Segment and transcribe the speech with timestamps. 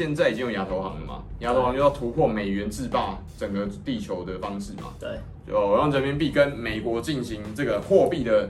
[0.00, 8.48] 现在已经有亚投行了嘛，亚投行就要突破美元制霸整个地球的方式嘛，对，就让人民币跟美国进行这个货币的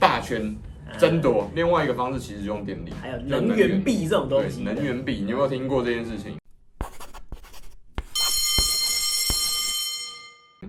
[0.00, 0.56] 霸权
[0.98, 1.50] 争夺。
[1.50, 4.62] 嗯、另外一个方式其实就用电力，还有能源币这种东西。
[4.62, 6.38] 能源币，你有没有听过这件事情？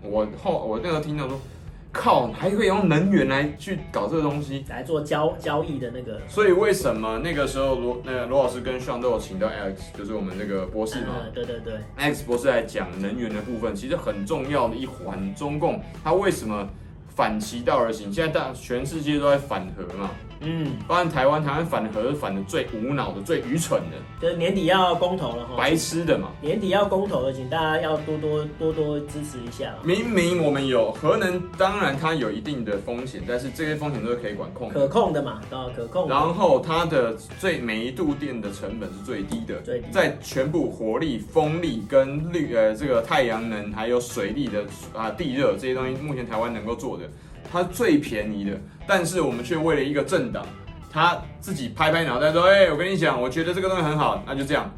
[0.02, 1.40] 我后我那个听到说。
[1.98, 6.22] 靠，还可以用能源来去搞这个东西来做交交易的那个。
[6.28, 11.16] 所以为什么那个时候罗那个罗老师跟 Sean 都有请到 Alex，就是我们那个博士嘛？
[11.26, 15.34] 嗯、对对对，Alex 博士来讲能源的部分，其实很重要的一环。
[15.36, 16.70] 中共他为什么
[17.10, 18.14] 反其道而行？
[18.14, 20.12] 现在大全世界都在反核嘛。
[20.42, 26.30] 嗯，包括台湾，台湾反核反的最无脑的、最愚蠢的，就是年底要公投了哈，白痴的嘛。
[26.42, 29.74] 年底要公投了，请大家要多多多多支持一下。
[29.84, 36.08] 明明我们有核能，当然它有一定的风险，但是这些风险都是可以管控的，可控的嘛，啊，可控。
[36.08, 39.86] 然后它的最每一度电的成本是最低的，最低。
[39.92, 44.64] 在全部火力、风力跟绿呃这个太阳能还有水力的
[44.96, 47.06] 啊地热这些东西，目前台湾能够做的。
[47.52, 50.46] 它最便宜的，但是我们却为了一个政党，
[50.92, 54.72] 他自己拍拍脑袋说：“哎、欸，我跟你讲，我觉得这个东西很好，那就这样，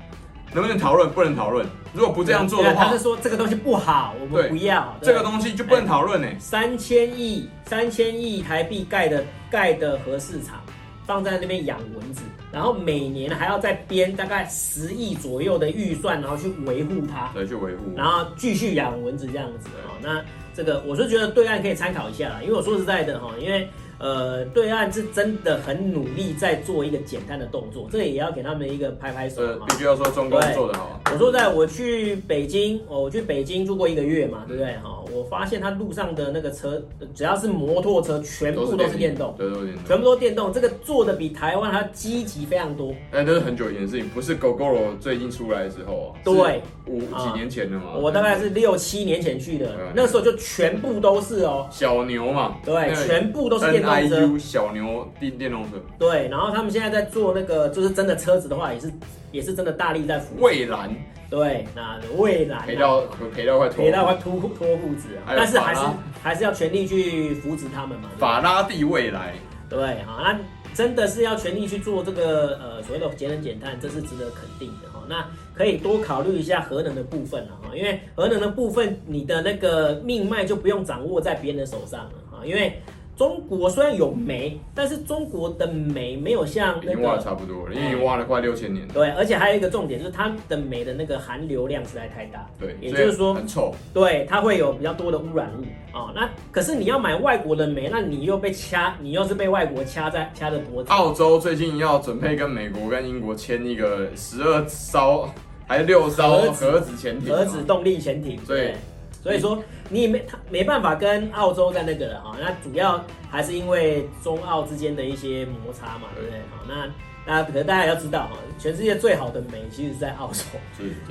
[0.53, 1.09] 能不能讨论？
[1.09, 1.65] 不能讨论。
[1.93, 6.27] 如果不这样做的话，他是说这个东西不好，我们不要这个东西就不能讨论呢。
[6.39, 10.61] 三千亿，三千亿台币盖的盖的核市场，
[11.05, 20.23] 放在那边养蚊子，然后每年还要再编大概十亿左右的预算，然后去维护它，对，去维护，然后继续养蚊子这样子哦，那。
[20.59, 23.69] 这个我是觉得对岸可以参考一下啦，因为我说实在的哈，因为。
[23.99, 29.41] 呃，对岸是真的很努力在做一个简单的动作，这个也要给他们一个拍拍手。
[29.41, 31.01] 呃，必须要说中共做的好。
[31.11, 34.73] 我说在我去北京，我去北京住过一个月嘛，对不对？
[34.77, 36.81] 哈，我发现他路上的那个车，
[37.13, 40.53] 只要是摩托车，全部都是电动，对，都是电动，全部都电动。
[40.53, 42.91] 这个做的比台湾还要积极非常多。
[43.11, 46.15] 哎，那是很久以前的事情，不是 Gogoro 最近出来的时候。
[46.23, 47.95] 对，五几年前的嘛。
[47.97, 51.67] 我大概是六七年前去的，那时候就全部都是哦。
[51.69, 52.55] 小牛嘛。
[52.63, 53.88] 对，全部都是电动。
[53.89, 58.93] IU 小牛电电动车，对，然后他们现在在做那个，就是真的车子的话，也是
[59.31, 60.35] 也是真的大力在扶。
[60.39, 60.89] 蔚蓝，
[61.29, 63.01] 对，那蔚蓝赔到
[63.35, 65.81] 赔到快赔到快脱脱裤子，但是还是
[66.21, 68.09] 还是要全力去扶持他们嘛。
[68.17, 69.33] 法拉第未来，
[69.69, 70.39] 对，好，那
[70.73, 75.03] 真的是要全力去做这个呃所谓的节能减碳，这是值得肯定的哈。
[75.07, 82.81] 那可以多考虑一下核能的部分了哈，因为核能的部分，你的那个命脉就不用掌握在别人的手上了哈，因为。
[83.19, 88.87] 中国虽然有煤，但是中国的煤没有像那个挖的差不多了，因为挖了快六千年。
[88.93, 92.47] 对，而且还有一个重点就是它的煤的那个含硫量实在太大。
[92.57, 93.75] 对，也就是说很臭。
[93.93, 96.11] 对，它会有比较多的污染物啊、哦。
[96.15, 100.89] 那可是你要买外国的煤，那你又被掐，你又是被外国掐在掐着脖子。
[100.89, 105.27] 澳洲最近要准备跟美国跟英国签一个十二艘
[105.67, 108.39] 还是六艘核子潜艇，核子动力潜艇。
[108.47, 108.75] 对。
[109.21, 116.39] 所以说你没他没办法跟澳洲在那个了哈，那主要还是因为中澳之间的一些摩擦嘛，对不对？
[116.49, 116.89] 好，那
[117.25, 120.43] 那可能大家也要知道哈，全世界最好的美其实是在澳洲，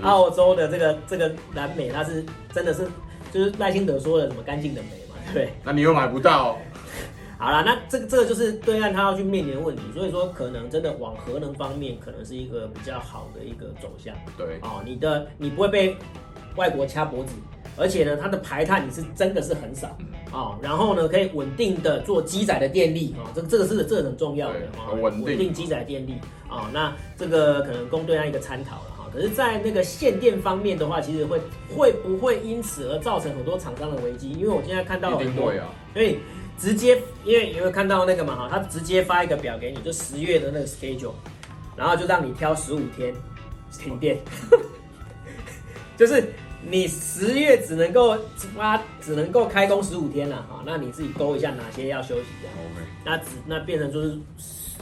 [0.03, 2.89] 澳洲的这个这个蓝煤它是真的是
[3.31, 5.53] 就是赖清德说的什么干净的美嘛，对不对？
[5.63, 6.57] 那你又买不到。
[7.39, 14.13] 好了，那这个这个就是对岸他要去面临的问题，所以说可能真的往核能方面可能是一个比较好的一个走向。
[14.37, 15.97] 对，哦，你的你不会被
[16.57, 17.35] 外国掐脖子。
[17.79, 19.89] 而且呢，它的排碳你是真的是很少
[20.33, 26.15] 啊、哦，然后呢，可以稳定的做机载的电力啊、哦，这个这个是这个很重要的啊，稳、哦、定机载电力
[26.49, 29.11] 啊、哦，那这个可能供对岸一个参考了哈。
[29.15, 31.41] 可是，在那个限电方面的话，其实会
[31.75, 34.33] 会不会因此而造成很多厂商的危机？
[34.33, 36.19] 因为我现在看到很多，啊、所以
[36.59, 41.13] 直接因为因为看到那个嘛哈，他直接发一个表给你，就十月的那个 schedule，
[41.77, 43.15] 然后就让你挑十五天
[43.79, 44.19] 停电，
[45.97, 46.33] 就是。
[46.67, 48.17] 你十月只能够
[48.57, 52.49] 发，只能够开工十五天了哈，那你自己勾一下哪些要休息的。
[52.49, 54.19] OK，那只那变成就是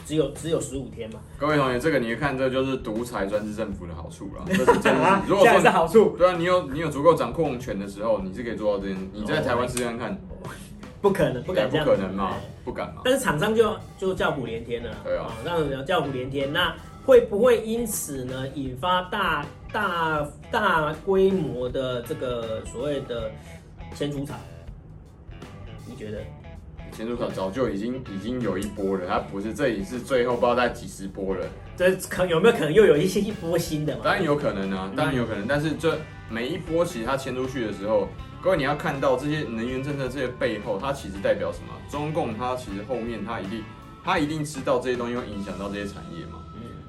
[0.07, 1.21] 只有只有十五天嘛。
[1.39, 4.45] 各位同学，这个你看，这就是独裁专制政府的好处了。
[4.49, 5.23] 这是真的。
[5.29, 6.17] 如果现在是好处。
[6.17, 8.97] 对啊，你有你有足够掌控权的时候，你是可以做到这件。
[9.13, 10.19] 你在台湾试试看看。
[11.03, 11.84] 不可能，不敢这样。
[11.84, 12.34] 不可能嘛？
[12.65, 13.03] 不敢嘛？
[13.05, 14.91] 但是厂商就就叫苦连天了。
[15.05, 16.53] 对啊，让叫苦连天。
[16.53, 16.75] 那
[17.07, 19.47] 会不会因此呢引发大？
[19.73, 23.31] 大大规模的这个所谓的
[23.95, 24.33] 迁出潮，
[25.87, 26.19] 你觉得？
[26.93, 31.47] 迁出场早就已经已经有一波了，它不是这里是最后不知道在几十波了。
[31.77, 34.01] 这可有没有可能又有一些一波新的嘛？
[34.05, 35.45] 当然有可能啊，当然有可能。
[35.45, 35.99] 嗯、但是这
[36.31, 38.09] 每一波其实它迁出去的时候，
[38.43, 41.75] 各位你要看到这些能源政策这些背后，它其实代表什么？
[41.91, 43.63] 中共它其实后面它一定
[44.03, 46.39] 它一定知道这些东西会影响到这些产业嘛。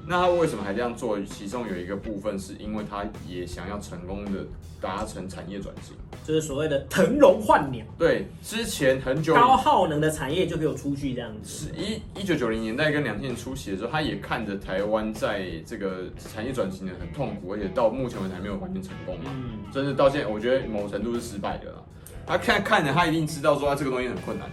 [0.08, 1.20] 那他为什么还这样做？
[1.20, 4.46] 其中有一个部分是因为他也想要成功的
[4.80, 5.94] 达成产业转型，
[6.24, 7.84] 就是所谓的腾笼换鸟。
[7.98, 11.66] 对，之前很久高耗能的产业就给我出去这样子。
[11.66, 19.30] 是一一九九零年代跟两千年初期的时候，他也看着台湾在这个产业转型的很痛苦，而且到目前为止还没有完全成功嘛。
[19.34, 21.84] 嗯，真的到现在，我觉得某程度是失败的了。
[22.26, 24.48] 他看看着，他一定知道说他这个东西很困难。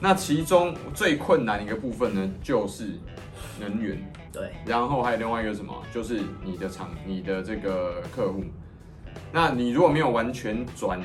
[0.00, 2.98] 那其中最困难的一个部分呢，就是
[3.58, 3.98] 能源。
[4.32, 8.44] 对，然后还有另外一个什么，就是你的厂、你的这个客户。
[9.32, 11.00] 那你如果没有完全转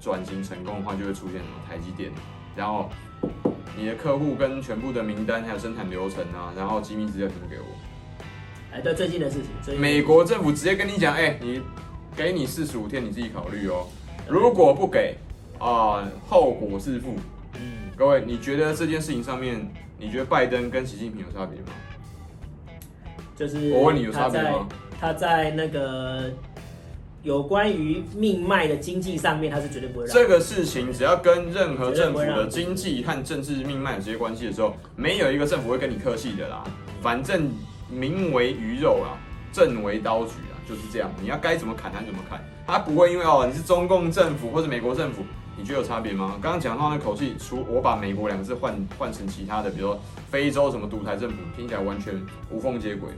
[0.00, 2.10] 转型成功的话，就会出现什么台积电，
[2.56, 2.88] 然后
[3.76, 7.66] 你的客户跟全部的名单还有生产流程啊，然后机密资料全部给我。
[8.72, 11.60] 哎，对，最近的事情，美国政府直接跟你讲，哎，你
[12.16, 13.86] 给你四十五天，你自己考虑哦。
[14.26, 15.16] 如果不给
[15.58, 17.16] 啊，呃，后果自负。
[17.98, 19.68] 嗯，各位，你觉得这件事情上面，
[19.98, 21.66] 你觉得拜登跟习近平有差别吗？
[23.36, 24.68] 就是我问你有差别吗？
[25.00, 26.30] 他在那个
[27.22, 30.14] 有关于命脉的经济上面，他是绝对不会让。
[30.14, 36.64] 这个事情只要跟任何政府的经济和政治命脉有直接关系的时候，没有一个政府会跟你客气的啦。
[37.02, 37.50] 反正
[37.90, 39.18] 民为鱼肉啦，
[39.52, 41.10] 政为刀俎啊，就是这样。
[41.20, 42.40] 你要该怎么砍，他怎么砍。
[42.66, 45.22] 他不会因为哦，你是中共政府或者美国政府，
[45.58, 46.38] 你觉得有差别吗？
[46.40, 50.00] 刚刚讲到那口气，除我把美国两个字换换成其他的，比如说
[50.30, 52.14] 非洲什么独裁政府，听起来完全
[52.48, 53.10] 无缝接轨。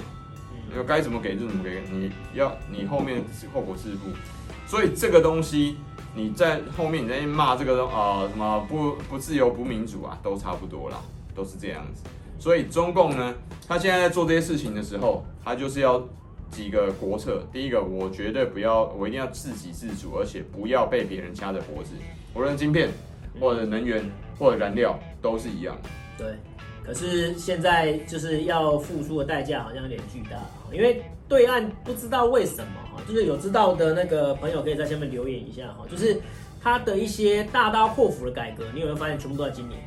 [0.71, 3.23] 你要该怎么给就怎么给，你要你后面
[3.53, 4.09] 后果自负。
[4.67, 5.77] 所以这个东西
[6.15, 10.97] 你在后面你在骂这个啊、呃、什么不不自由不民主啊，都差不多啦，
[11.35, 12.05] 都是这样子。
[12.39, 13.35] 所以中共呢，
[13.69, 16.03] 他现在在做这些事情的时候，他就是要
[16.51, 17.47] 几个国策。
[17.53, 21.91] 第一个，我绝对不要，我一定要自给自足，而且不要被别人掐着脖子。
[22.35, 22.91] 无论晶片，
[23.41, 24.05] 或者能源，
[24.39, 25.77] 或者燃料，都是一样。
[26.19, 26.35] 对，
[26.85, 30.39] 可是现在就是要付出的代价好像有点巨大，
[30.73, 36.21] 因为对岸不知道为什么哈，就是有知道的那个朋友可以在下面留言一下哈，就是
[36.61, 39.81] 他的一些大刀阔斧的改革，你有没有发现全部都在今年？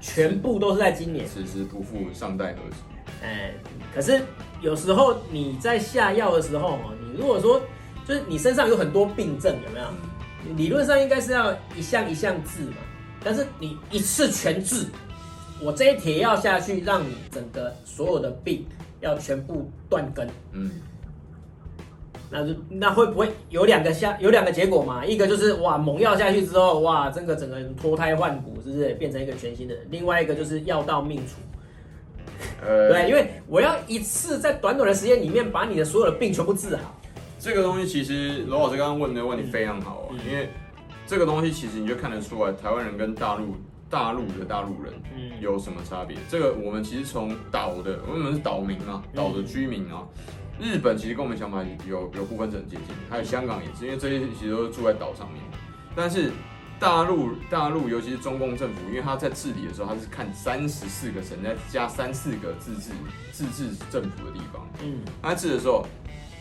[0.00, 1.24] 全部都是在今年。
[1.26, 2.82] 此时不复上代何时？
[3.22, 3.54] 哎，
[3.94, 4.20] 可是
[4.60, 7.60] 有时候你在下药的时候哈，你如果说
[8.06, 9.86] 就是你身上有很多病症，有没有？
[10.56, 12.76] 理论上应该是要一项一项治嘛，
[13.22, 14.86] 但是你一次全治，
[15.60, 18.66] 我这一帖药下去，让你整个所有的病
[19.00, 20.68] 要全部断根，嗯，
[22.28, 25.06] 那就那会不会有两个下有两个结果嘛？
[25.06, 29.86] 一个就是哇猛药下去之后，哇这个整个人脱胎换骨，是不是变成一个全新的人？
[29.90, 31.36] 另外一个就是药到命除，
[32.62, 36.98] 呃，对，因为我要一次在短短的时间里面把你的所有的病全部治好。
[37.38, 40.48] 这个东西其实罗老师刚刚问的问题非常好啊，因为
[41.06, 43.56] 这个东西其实你就看得出来，台湾人跟大陆
[43.90, 44.94] 大陆的大陆人
[45.40, 46.16] 有什么差别。
[46.30, 50.06] 这个我们其实从岛的，我们是岛民啊，岛的居民啊，
[50.60, 55.42] 日本其实跟我们想法有有部分是很接近，还有香港也是，因为这些其实都是住在岛上面。
[55.96, 56.30] 但是
[56.82, 62.90] 大陆大陆尤其是中共政府，因为他在治理的时候，他是看三十四个省再加三四个自治
[63.30, 65.86] 自治政府的地方，嗯，他治的时候。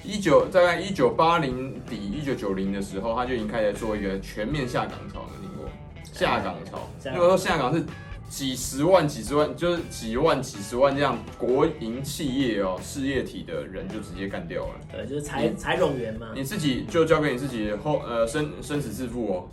[0.03, 5.69] 一九大概一九八零底一九九零的时候，他就已经开始做一个全面下岗潮，听过？
[6.11, 7.85] 下岗潮，那个时候下岗是
[8.27, 14.73] 几十万、几十万，就是几万、几十万这样国营企业哦，事业体的人就直接干掉了。
[14.91, 16.29] 对，就是财财冗员嘛。
[16.33, 19.49] 你自己就交给你自己后呃生生死自负哦。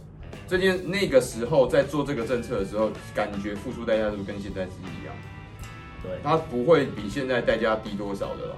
[0.46, 5.14] 这件那个时候在做这个政策的时候，感觉付出代价是不是跟现在是一样？
[6.02, 8.56] 对，他不会比现在代价低多少的啦。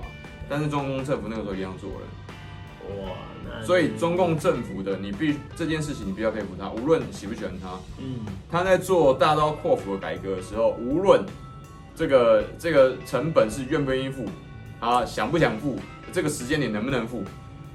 [0.48, 3.12] 但是中共政府那个时候一样做了，哇！
[3.44, 11.24] 那所以中共政府的你必这件事情你必须要佩服他，无论喜不喜欢他，嗯，他在做大刀阔斧的改革的时候，无论
[11.94, 14.26] 这个这个成本是愿不愿意付，
[14.80, 15.78] 啊，想不想付，
[16.12, 17.24] 这个时间点能不能付，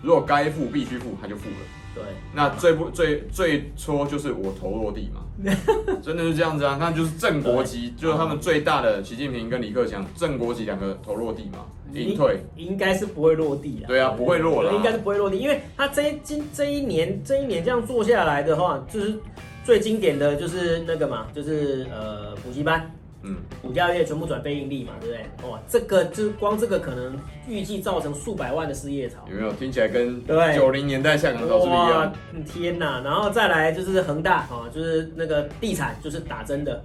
[0.01, 1.55] 如果该付必须付，他就付了。
[1.95, 5.21] 对，那最不最最初就是我头落地嘛，
[6.03, 11.59] 真的是这样子啊，那就是正国级，就是他们最大的习近平跟李克强，正国级两个头落地嘛，
[11.93, 12.39] 隐退。
[12.57, 19.17] 应该是不会落地啊，对啊，不会落了，应该是不会落地，因为他这一今这一年这一年这样做下来的话，就是
[19.63, 22.91] 最经典的就是那个嘛，就是呃补习班。
[23.25, 25.49] 嗯，股价业全部转非盈利嘛，对不对？
[25.49, 27.17] 哇，这个就光这个可能
[27.47, 29.51] 预计造成数百万的失业潮，有没有？
[29.53, 32.13] 听起来跟对九零年代下岗潮是不是一样？
[32.45, 33.01] 天哪！
[33.03, 36.83] 然后再来就是恒大啊，就是那个地产就是打针的，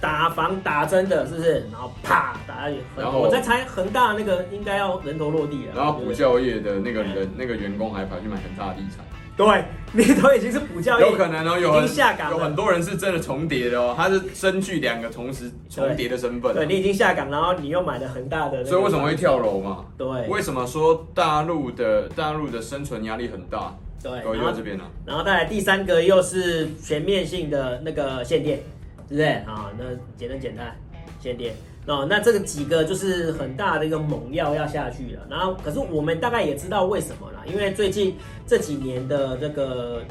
[0.00, 1.66] 打房打针的，是不是？
[1.70, 5.72] 然后啪打下去，然后我在猜恒大那个应该要人头落地了。
[5.76, 9.04] 然后补教业的那个人那个员工还跑去买恒大的地产。
[9.40, 16.54] 对，你都已经是补教业，有可能哦，有已经下岗了，有很多人是真的重叠的哦，他是身具两个同时重叠的身份。
[16.54, 19.86] 对，你已经下岗，然后你又买了恒大的，所以为什么会跳楼嘛？
[19.96, 23.74] 对，为什么说大陆的大陆的生存压力很大？
[24.02, 24.84] 对，都在这边呢。
[25.06, 28.60] 然后再来第三个又是全面性的那个限电，
[29.08, 29.70] 对不对啊？
[29.78, 29.84] 那
[30.18, 30.76] 简单简单
[31.18, 31.54] 限电
[31.90, 35.26] 哦，那这个几个就是很大的一个猛药要下去了。
[35.28, 38.16] 然后可是我们大概也知道为什么啦，因为最近
[38.46, 40.02] 这几年的这个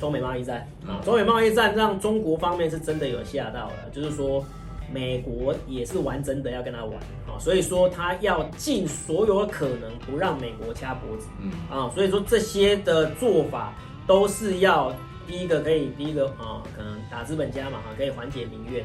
[0.00, 4.44] 中美贸易战啊，中美贸易战让中国方面是真的有吓到了，就是说。
[4.92, 6.94] 美国也是玩真的要跟他玩
[7.26, 13.72] 啊，所以说他要尽所有的可能不让美国掐脖子，嗯啊，所以说这些的做法
[14.06, 14.94] 都是要
[15.26, 18.84] 第一个可以第一个啊，可能打资本家嘛哈，可以缓解民怨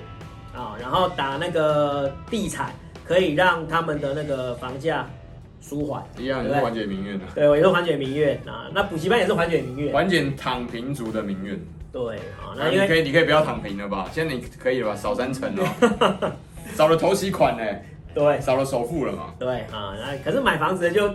[0.56, 2.74] 啊，然后打那个地产
[3.06, 5.08] 可以让他们的那个房价
[5.62, 11.60] 舒缓，一样也是缓解民怨的，对，也是缓解民怨啊，那补习班也是缓解民怨，缓解躺平族的民怨。
[11.92, 14.08] 对啊，那你可以，你可以不要躺平了吧？
[14.12, 14.96] 现在你可以了吧？
[14.96, 16.38] 少三成了，
[16.76, 17.64] 少了头期款呢？
[18.14, 19.34] 对，少了首付了嘛？
[19.40, 21.10] 对啊，那可是买房子就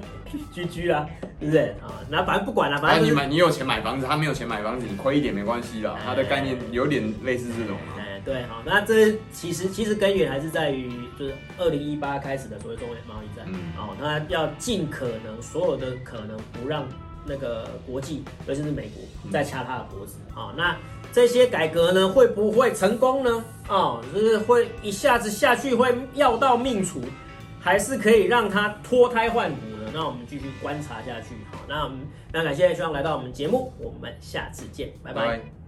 [0.53, 1.07] 居居啦，
[1.41, 2.03] 是不是啊？
[2.09, 5.97] 那反正不管了，反正、就是、你买，你有钱买房子，他没有钱买房子，你亏一点没关系啦。
[6.05, 7.77] 他的概念有点类似这种。
[7.99, 16.87] 哎，对好，那这其实其实根源还是在于，就是二零一八开始的所谓中美贸易战，嗯，哦，那要尽可能所有的可能不让。
[17.27, 19.03] 那个国际，尤其是美国，
[19.33, 20.55] 再掐他的脖子啊、嗯哦。
[20.55, 20.77] 那
[21.11, 23.43] 这些改革呢，会不会成功呢？
[23.67, 27.01] 啊、哦，就是会一下子下去会要到命除，
[27.59, 29.91] 还是可以让他脱胎换骨呢？
[29.95, 31.29] 那我们继续观察下去。
[31.51, 32.01] 好，那我们
[32.31, 35.27] 那感谢希望来到我们节目，我们下次见，拜拜。
[35.27, 35.64] 拜拜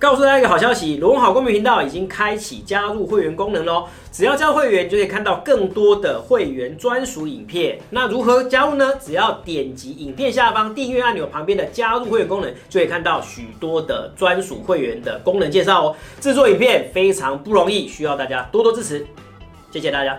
[0.00, 3.84] 告诉大家一个好消息，罗文好公民频道已经开启加入会员功能喽！
[4.10, 7.78] 只要加入会员，就可以看到更多的会员专属影片。
[7.90, 8.94] 那如何加入呢？
[8.98, 15.96] 只要点击影片下方订阅按钮旁边的加入会员功能，就可以看到许多的专属会员的功能介绍哦。
[16.18, 19.06] 制作影片非常不容易，需要大家多多支持，
[19.70, 20.18] 谢谢大家。